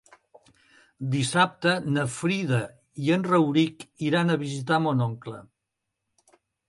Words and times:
Dissabte 1.15 1.73
na 1.97 2.05
Frida 2.15 2.61
i 3.09 3.13
en 3.17 3.27
Rauric 3.27 3.85
iran 4.09 4.33
a 4.33 4.39
visitar 4.47 4.81
mon 4.87 5.05
oncle. 5.11 5.43